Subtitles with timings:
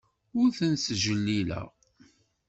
[0.39, 1.67] Ur ten-ttjellileɣ.